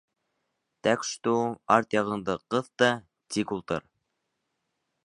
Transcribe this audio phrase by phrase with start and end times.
[0.87, 1.33] Тәк шту,
[1.75, 2.91] арт яғыңды ҡыҫ та
[3.37, 3.89] тик ултыр!